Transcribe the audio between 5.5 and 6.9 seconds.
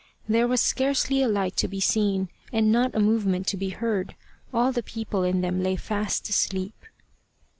lay fast asleep.